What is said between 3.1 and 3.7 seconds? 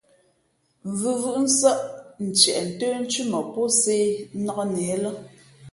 mα pō